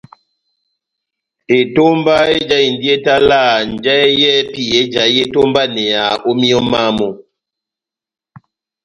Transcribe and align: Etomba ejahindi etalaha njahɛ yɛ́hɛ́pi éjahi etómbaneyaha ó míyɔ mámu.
Etomba 1.59 2.15
ejahindi 2.37 2.85
etalaha 2.95 3.57
njahɛ 3.71 4.07
yɛ́hɛ́pi 4.21 4.61
éjahi 4.79 5.15
etómbaneyaha 5.23 6.13
ó 6.29 6.31
míyɔ 6.39 6.59
mámu. 6.71 7.09